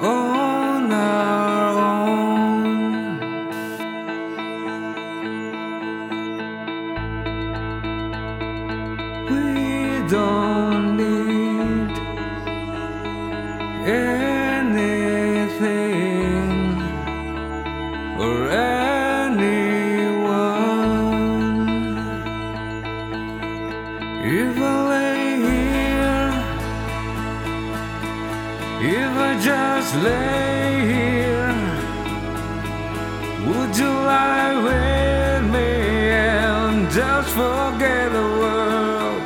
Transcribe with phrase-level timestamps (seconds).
[0.00, 3.18] on our own.
[9.28, 11.90] We don't need
[24.28, 26.32] If I lay here,
[28.98, 31.54] if I just lay here,
[33.46, 35.70] would you lie with me
[36.10, 39.22] and just forget the world?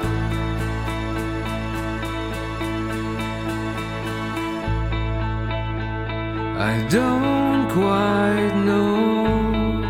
[6.58, 9.80] I don't quite know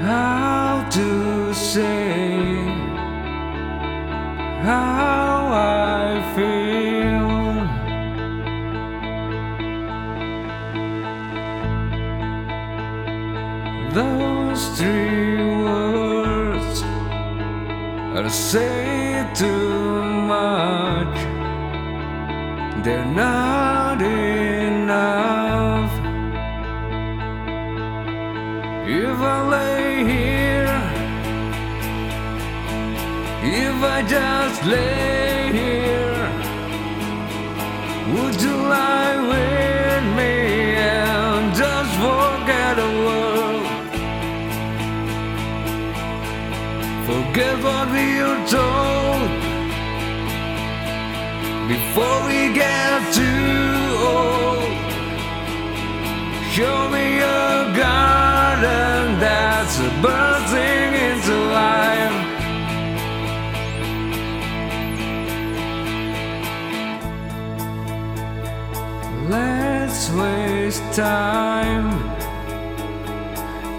[0.00, 2.31] how to say
[4.62, 7.32] how I feel.
[13.92, 16.82] Those three words
[18.16, 20.02] are say too
[20.34, 21.18] much.
[22.84, 23.51] They're not
[33.44, 36.28] if I just lay here,
[38.14, 43.66] would you lie with me and just forget the world?
[47.08, 49.28] Forget what we are told
[51.68, 53.72] before we get too
[54.12, 54.72] old.
[56.52, 57.51] Show me a
[69.32, 71.88] Let's waste time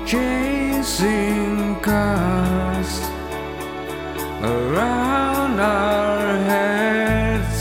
[0.04, 2.92] chasing cars
[4.42, 7.60] around our heads.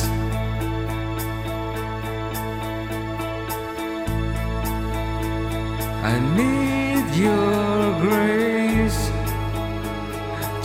[6.12, 9.02] I need your grace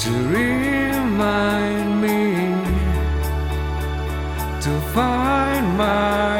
[0.03, 2.21] to remind me
[4.61, 6.36] to find my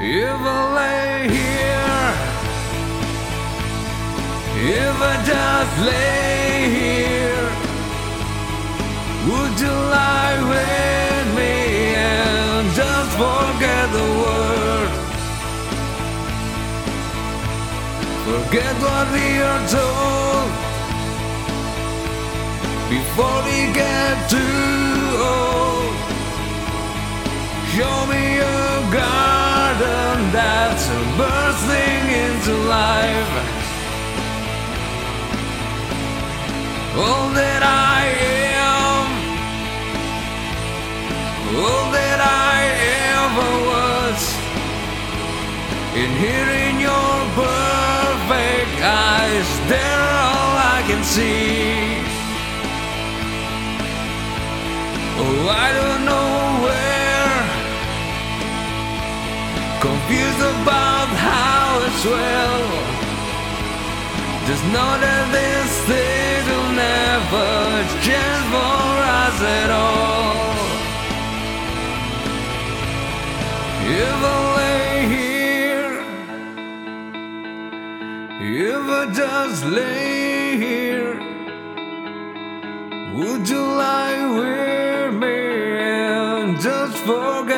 [0.00, 2.14] If I lay here,
[4.78, 7.50] if I just lay here,
[9.26, 14.90] would you lie with me and just forget the world?
[18.22, 20.50] Forget what we are told
[22.88, 24.37] before we get too
[33.26, 33.66] life.
[36.96, 38.02] All that I
[38.62, 39.06] am,
[41.56, 42.58] all that I
[43.18, 44.20] ever was,
[45.94, 51.98] in hearing your perfect eyes, they're all I can see.
[55.20, 56.30] Oh, I don't know
[56.66, 57.38] where.
[59.80, 62.97] Confused about how it's well.
[64.48, 67.48] Just know that this thing will never
[68.00, 68.82] change for
[69.20, 70.56] us at all.
[74.00, 74.16] If
[74.56, 75.92] lay here,
[78.40, 81.14] if I just lay here.
[83.18, 85.36] Would you lie with me
[85.78, 87.57] and just forget?